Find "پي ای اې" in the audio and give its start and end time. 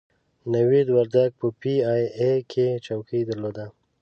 1.59-2.31